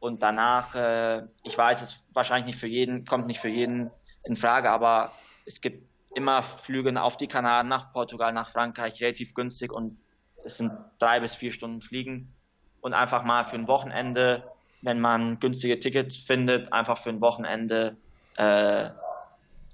Und 0.00 0.20
danach, 0.20 0.74
äh, 0.74 1.22
ich 1.44 1.56
weiß, 1.56 1.80
es 1.80 2.04
wahrscheinlich 2.12 2.46
nicht 2.46 2.58
für 2.58 2.66
jeden, 2.66 3.04
kommt 3.04 3.28
nicht 3.28 3.38
für 3.38 3.48
jeden 3.48 3.90
in 4.24 4.36
Frage, 4.36 4.70
aber 4.70 5.12
es 5.46 5.60
gibt 5.60 5.88
immer 6.14 6.42
Flüge 6.42 7.00
auf 7.00 7.16
die 7.16 7.28
Kanaren, 7.28 7.68
nach 7.68 7.92
Portugal, 7.92 8.32
nach 8.32 8.50
Frankreich, 8.50 9.00
relativ 9.00 9.34
günstig 9.34 9.72
und 9.72 9.98
es 10.44 10.56
sind 10.56 10.72
drei 10.98 11.20
bis 11.20 11.36
vier 11.36 11.52
Stunden 11.52 11.80
Fliegen 11.80 12.32
und 12.80 12.94
einfach 12.94 13.22
mal 13.24 13.44
für 13.44 13.56
ein 13.56 13.68
Wochenende, 13.68 14.44
wenn 14.82 15.00
man 15.00 15.38
günstige 15.40 15.78
Tickets 15.78 16.16
findet, 16.16 16.72
einfach 16.72 16.98
für 16.98 17.10
ein 17.10 17.20
Wochenende 17.20 17.96
äh, 18.36 18.90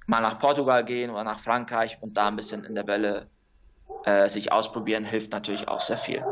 mal 0.06 0.20
nach 0.20 0.38
Portugal 0.38 0.84
gehen 0.84 1.10
oder 1.10 1.24
nach 1.24 1.40
Frankreich 1.40 1.98
und 2.00 2.16
da 2.16 2.28
ein 2.28 2.36
bisschen 2.36 2.64
in 2.64 2.74
der 2.74 2.86
Welle 2.86 3.26
äh, 4.04 4.28
sich 4.28 4.52
ausprobieren, 4.52 5.04
hilft 5.04 5.32
natürlich 5.32 5.68
auch 5.68 5.80
sehr 5.80 5.98
viel. 5.98 6.24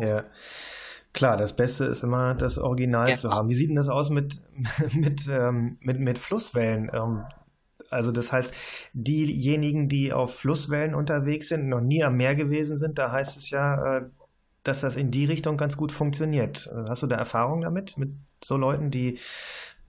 Ja. 0.00 0.24
Klar, 1.12 1.36
das 1.36 1.56
Beste 1.56 1.86
ist 1.86 2.02
immer, 2.02 2.34
das 2.34 2.58
Original 2.58 3.08
ja. 3.08 3.14
zu 3.14 3.30
haben. 3.30 3.48
Wie 3.48 3.54
sieht 3.54 3.70
denn 3.70 3.76
das 3.76 3.88
aus 3.88 4.10
mit, 4.10 4.40
mit, 4.94 5.26
ähm, 5.28 5.78
mit, 5.80 5.98
mit 5.98 6.18
Flusswellen? 6.18 6.90
Ähm, 6.92 7.24
also 7.90 8.12
das 8.12 8.32
heißt, 8.32 8.54
diejenigen, 8.92 9.88
die 9.88 10.12
auf 10.12 10.38
Flusswellen 10.38 10.94
unterwegs 10.94 11.48
sind, 11.48 11.68
noch 11.68 11.80
nie 11.80 12.04
am 12.04 12.16
Meer 12.16 12.34
gewesen 12.34 12.78
sind, 12.78 12.98
da 12.98 13.12
heißt 13.12 13.36
es 13.36 13.50
ja, 13.50 13.98
äh, 13.98 14.02
dass 14.64 14.82
das 14.82 14.96
in 14.96 15.10
die 15.10 15.24
Richtung 15.24 15.56
ganz 15.56 15.76
gut 15.76 15.92
funktioniert. 15.92 16.70
Hast 16.88 17.02
du 17.02 17.06
da 17.06 17.16
Erfahrung 17.16 17.62
damit, 17.62 17.96
mit 17.96 18.10
so 18.44 18.56
Leuten, 18.56 18.90
die 18.90 19.18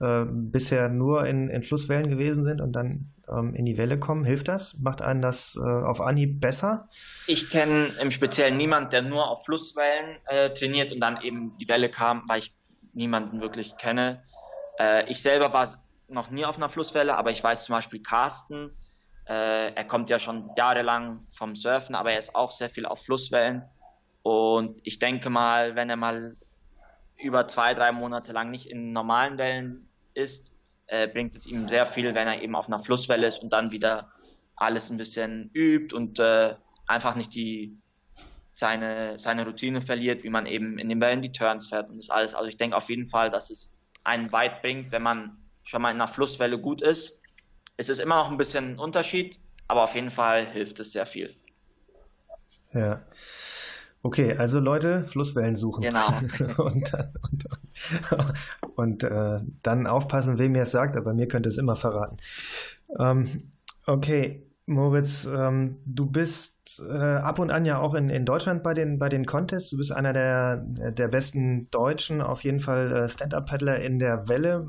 äh, 0.00 0.24
bisher 0.26 0.88
nur 0.88 1.26
in, 1.26 1.50
in, 1.50 1.62
Flusswellen 1.62 2.08
gewesen 2.08 2.42
sind 2.42 2.62
und 2.62 2.72
dann 2.72 3.12
ähm, 3.28 3.54
in 3.54 3.66
die 3.66 3.76
Welle 3.76 3.98
kommen? 3.98 4.24
Hilft 4.24 4.48
das? 4.48 4.78
Macht 4.78 5.02
einen 5.02 5.20
das 5.20 5.58
äh, 5.62 5.68
auf 5.68 6.00
Anhieb 6.00 6.40
besser? 6.40 6.88
Ich 7.26 7.50
kenne 7.50 7.88
im 8.00 8.10
Speziellen 8.10 8.56
niemanden, 8.56 8.90
der 8.90 9.02
nur 9.02 9.28
auf 9.28 9.44
Flusswellen 9.44 10.16
äh, 10.26 10.50
trainiert 10.54 10.90
und 10.90 11.00
dann 11.00 11.20
eben 11.20 11.58
die 11.58 11.68
Welle 11.68 11.90
kam, 11.90 12.22
weil 12.28 12.38
ich 12.38 12.54
niemanden 12.94 13.42
wirklich 13.42 13.76
kenne. 13.76 14.22
Äh, 14.78 15.10
ich 15.10 15.20
selber 15.20 15.52
war 15.52 15.68
noch 16.10 16.30
nie 16.30 16.44
auf 16.44 16.56
einer 16.56 16.68
Flusswelle, 16.68 17.16
aber 17.16 17.30
ich 17.30 17.42
weiß 17.42 17.64
zum 17.64 17.74
Beispiel 17.74 18.02
Carsten, 18.02 18.76
äh, 19.26 19.72
er 19.72 19.84
kommt 19.84 20.10
ja 20.10 20.18
schon 20.18 20.50
jahrelang 20.56 21.24
vom 21.36 21.54
Surfen, 21.54 21.94
aber 21.94 22.12
er 22.12 22.18
ist 22.18 22.34
auch 22.34 22.50
sehr 22.50 22.70
viel 22.70 22.86
auf 22.86 23.04
Flusswellen. 23.04 23.62
Und 24.22 24.80
ich 24.84 24.98
denke 24.98 25.30
mal, 25.30 25.76
wenn 25.76 25.88
er 25.88 25.96
mal 25.96 26.34
über 27.16 27.46
zwei, 27.46 27.74
drei 27.74 27.92
Monate 27.92 28.32
lang 28.32 28.50
nicht 28.50 28.66
in 28.66 28.92
normalen 28.92 29.38
Wellen 29.38 29.88
ist, 30.14 30.52
äh, 30.86 31.06
bringt 31.06 31.36
es 31.36 31.46
ihm 31.46 31.68
sehr 31.68 31.86
viel, 31.86 32.14
wenn 32.14 32.26
er 32.26 32.42
eben 32.42 32.56
auf 32.56 32.66
einer 32.66 32.80
Flusswelle 32.80 33.26
ist 33.26 33.38
und 33.38 33.52
dann 33.52 33.70
wieder 33.70 34.10
alles 34.56 34.90
ein 34.90 34.96
bisschen 34.96 35.50
übt 35.54 35.94
und 35.94 36.18
äh, 36.18 36.56
einfach 36.86 37.14
nicht 37.14 37.34
die 37.34 37.78
seine, 38.54 39.18
seine 39.18 39.46
Routine 39.46 39.80
verliert, 39.80 40.22
wie 40.24 40.28
man 40.28 40.46
eben 40.46 40.78
in 40.78 40.88
den 40.88 41.00
Wellen 41.00 41.22
die 41.22 41.32
Turns 41.32 41.68
fährt 41.68 41.88
und 41.88 41.98
das 41.98 42.10
alles. 42.10 42.34
Also 42.34 42.48
ich 42.48 42.56
denke 42.56 42.76
auf 42.76 42.88
jeden 42.90 43.08
Fall, 43.08 43.30
dass 43.30 43.50
es 43.50 43.76
einen 44.04 44.32
weit 44.32 44.60
bringt, 44.60 44.92
wenn 44.92 45.02
man 45.02 45.38
schon 45.70 45.82
mal 45.82 45.90
in 45.90 46.00
einer 46.00 46.08
Flusswelle 46.08 46.58
gut 46.58 46.82
ist. 46.82 47.22
Es 47.76 47.88
ist 47.88 48.00
immer 48.00 48.16
noch 48.16 48.28
ein 48.28 48.36
bisschen 48.36 48.72
ein 48.72 48.78
Unterschied, 48.80 49.38
aber 49.68 49.84
auf 49.84 49.94
jeden 49.94 50.10
Fall 50.10 50.44
hilft 50.44 50.80
es 50.80 50.90
sehr 50.90 51.06
viel. 51.06 51.32
Ja. 52.72 53.02
Okay, 54.02 54.36
also 54.36 54.58
Leute, 54.58 55.04
Flusswellen 55.04 55.54
suchen. 55.54 55.82
Genau. 55.82 56.08
und 56.56 56.92
dann, 56.92 57.12
und, 57.30 57.46
und 58.74 59.04
äh, 59.04 59.38
dann 59.62 59.86
aufpassen, 59.86 60.38
wem 60.38 60.56
ihr 60.56 60.62
es 60.62 60.72
sagt, 60.72 60.96
aber 60.96 61.14
mir 61.14 61.28
könnte 61.28 61.48
es 61.48 61.56
immer 61.56 61.76
verraten. 61.76 62.16
Ähm, 62.98 63.52
okay, 63.86 64.49
Moritz, 64.70 65.24
ähm, 65.26 65.80
du 65.84 66.06
bist 66.06 66.80
äh, 66.88 66.94
ab 66.94 67.40
und 67.40 67.50
an 67.50 67.64
ja 67.64 67.80
auch 67.80 67.94
in, 67.94 68.08
in 68.08 68.24
Deutschland 68.24 68.62
bei 68.62 68.72
den, 68.72 69.00
bei 69.00 69.08
den 69.08 69.26
Contests. 69.26 69.70
Du 69.70 69.76
bist 69.76 69.90
einer 69.90 70.12
der, 70.12 70.58
der 70.58 71.08
besten 71.08 71.68
Deutschen, 71.72 72.22
auf 72.22 72.44
jeden 72.44 72.60
Fall 72.60 72.92
äh, 72.92 73.08
Stand-Up-Paddler 73.08 73.80
in 73.80 73.98
der 73.98 74.28
Welle, 74.28 74.68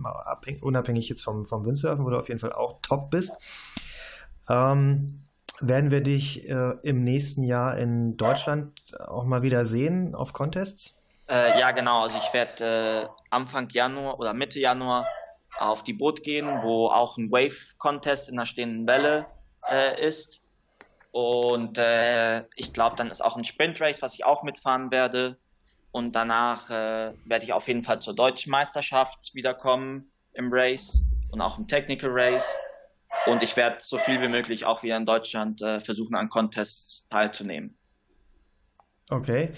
unabhängig 0.62 1.08
jetzt 1.08 1.24
vom, 1.24 1.46
vom 1.46 1.66
Windsurfen, 1.66 2.04
wo 2.04 2.10
du 2.10 2.18
auf 2.18 2.30
jeden 2.30 2.40
Fall 2.40 2.52
auch 2.52 2.80
top 2.82 3.12
bist. 3.12 3.32
Ähm, 4.50 5.22
werden 5.60 5.92
wir 5.92 6.02
dich 6.02 6.50
äh, 6.50 6.74
im 6.82 7.04
nächsten 7.04 7.44
Jahr 7.44 7.78
in 7.78 8.18
Deutschland 8.18 8.98
auch 9.00 9.26
mal 9.26 9.44
wieder 9.44 9.64
sehen 9.66 10.16
auf 10.16 10.34
Contests? 10.34 11.00
Äh, 11.30 11.60
ja, 11.60 11.70
genau. 11.72 12.02
Also 12.02 12.18
ich 12.18 12.34
werde 12.34 13.06
äh, 13.06 13.08
Anfang 13.30 13.70
Januar 13.70 14.20
oder 14.20 14.34
Mitte 14.34 14.60
Januar 14.60 15.06
auf 15.60 15.84
die 15.84 15.94
Boot 15.94 16.24
gehen, 16.24 16.48
wo 16.64 16.88
auch 16.88 17.18
ein 17.18 17.32
Wave-Contest 17.32 18.30
in 18.30 18.38
der 18.38 18.46
stehenden 18.46 18.88
Welle 18.88 19.28
äh, 19.72 20.06
ist. 20.06 20.44
Und 21.12 21.78
äh, 21.78 22.46
ich 22.56 22.74
glaube, 22.74 22.96
dann 22.96 23.10
ist 23.10 23.22
auch 23.22 23.38
ein 23.38 23.44
Sprint-Race, 23.44 24.02
was 24.02 24.14
ich 24.14 24.26
auch 24.26 24.44
mitfahren 24.44 24.92
werde. 24.92 25.38
Und 25.92 26.16
danach 26.16 26.70
äh, 26.70 27.14
werde 27.26 27.46
ich 27.46 27.54
auf 27.54 27.68
jeden 27.68 27.84
Fall 27.84 28.00
zur 28.02 28.16
deutschen 28.16 28.52
Meisterschaft 28.52 29.34
wiederkommen 29.34 30.12
im 30.34 30.50
Race 30.52 31.04
und 31.32 31.42
auch 31.42 31.58
im 31.58 31.68
Technical 31.68 32.10
Race. 32.12 32.58
Und 33.26 33.44
ich 33.44 33.58
werde 33.58 33.78
so 33.80 33.98
viel 33.98 34.22
wie 34.22 34.30
möglich 34.30 34.66
auch 34.66 34.84
wieder 34.84 34.96
in 34.96 35.06
Deutschland 35.06 35.62
äh, 35.62 35.80
versuchen, 35.82 36.16
an 36.16 36.30
Contests 36.30 37.08
teilzunehmen. 37.10 37.78
Okay. 39.10 39.52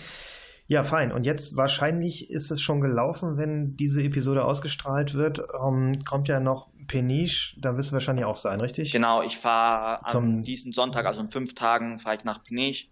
Ja, 0.66 0.84
fein. 0.84 1.12
Und 1.12 1.26
jetzt 1.26 1.56
wahrscheinlich 1.56 2.32
ist 2.32 2.50
es 2.50 2.62
schon 2.62 2.82
gelaufen, 2.82 3.38
wenn 3.38 3.76
diese 3.76 4.02
Episode 4.02 4.44
ausgestrahlt 4.44 5.14
wird. 5.14 5.40
Ähm, 5.64 6.04
kommt 6.04 6.28
ja 6.28 6.40
noch 6.40 6.73
Peniche, 6.94 7.60
da 7.60 7.76
wirst 7.76 7.90
du 7.90 7.94
wahrscheinlich 7.94 8.26
auch 8.26 8.36
sein, 8.36 8.62
richtig? 8.62 8.92
Genau, 8.92 9.24
ich 9.24 9.40
fahre 9.40 10.06
am 10.14 10.44
diesen 10.44 10.74
Sonntag, 10.74 11.08
also 11.08 11.22
in 11.22 11.30
fünf 11.30 11.56
Tagen, 11.56 11.98
fahre 11.98 12.18
ich 12.18 12.24
nach 12.24 12.44
Peniche 12.44 12.88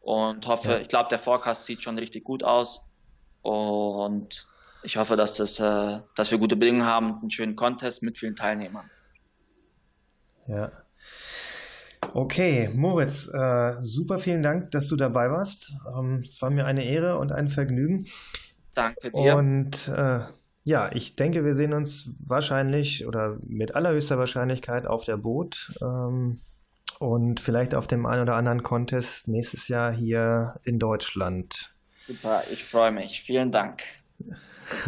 und 0.00 0.46
hoffe, 0.46 0.70
ja. 0.70 0.78
ich 0.78 0.88
glaube, 0.88 1.10
der 1.10 1.18
Forecast 1.18 1.66
sieht 1.66 1.82
schon 1.82 1.98
richtig 1.98 2.24
gut 2.24 2.44
aus. 2.44 2.82
Und 3.42 4.48
ich 4.82 4.96
hoffe, 4.96 5.16
dass, 5.16 5.36
das, 5.36 5.60
äh, 5.60 6.00
dass 6.16 6.30
wir 6.30 6.38
gute 6.38 6.56
Bedingungen 6.56 6.86
haben, 6.86 7.18
einen 7.20 7.30
schönen 7.30 7.54
Contest 7.54 8.02
mit 8.02 8.16
vielen 8.16 8.36
Teilnehmern. 8.36 8.88
Ja. 10.46 10.72
Okay, 12.14 12.70
Moritz, 12.74 13.28
äh, 13.28 13.74
super 13.80 14.18
vielen 14.18 14.42
Dank, 14.42 14.70
dass 14.70 14.88
du 14.88 14.96
dabei 14.96 15.30
warst. 15.30 15.76
Ähm, 15.94 16.22
es 16.24 16.40
war 16.40 16.48
mir 16.48 16.64
eine 16.64 16.84
Ehre 16.84 17.18
und 17.18 17.32
ein 17.32 17.48
Vergnügen. 17.48 18.06
Danke 18.74 19.10
dir. 19.12 19.36
Und 19.36 19.88
äh, 19.88 20.20
ja, 20.64 20.90
ich 20.92 21.16
denke, 21.16 21.44
wir 21.44 21.54
sehen 21.54 21.72
uns 21.72 22.10
wahrscheinlich 22.26 23.06
oder 23.06 23.36
mit 23.46 23.74
allerhöchster 23.74 24.18
Wahrscheinlichkeit 24.18 24.86
auf 24.86 25.04
der 25.04 25.16
Boot 25.16 25.72
ähm, 25.82 26.38
und 26.98 27.40
vielleicht 27.40 27.74
auf 27.74 27.86
dem 27.86 28.06
einen 28.06 28.22
oder 28.22 28.36
anderen 28.36 28.62
Contest 28.62 29.26
nächstes 29.26 29.68
Jahr 29.68 29.92
hier 29.92 30.60
in 30.64 30.78
Deutschland. 30.78 31.74
Super, 32.06 32.42
ich 32.52 32.64
freue 32.64 32.92
mich. 32.92 33.22
Vielen 33.22 33.50
Dank. 33.50 33.82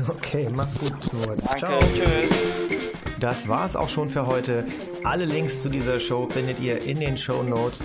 Okay, 0.09 0.49
mach's 0.51 0.79
gut, 0.79 1.13
Moritz. 1.13 1.45
Danke, 1.45 1.59
Ciao. 1.59 1.79
tschüss. 1.81 2.93
Das 3.21 3.49
war's 3.49 3.77
auch 3.77 3.89
schon 3.89 4.09
für 4.09 4.27
heute. 4.27 4.65
Alle 5.03 5.25
Links 5.27 5.63
zu 5.63 5.69
dieser 5.69 5.99
Show 5.99 6.27
findet 6.27 6.59
ihr 6.61 6.83
in 6.83 7.01
den 7.01 7.17
Show 7.17 7.43
Notes. 7.43 7.85